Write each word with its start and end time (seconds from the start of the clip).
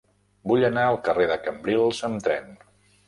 Vull 0.51 0.63
anar 0.69 0.85
al 0.93 0.97
carrer 1.09 1.27
de 1.33 1.37
Cambrils 1.49 2.01
amb 2.11 2.25
tren. 2.29 2.51